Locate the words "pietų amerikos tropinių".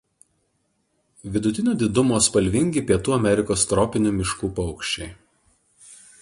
2.93-4.15